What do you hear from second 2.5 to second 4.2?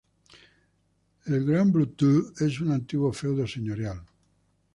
un antiguo feudo señorial.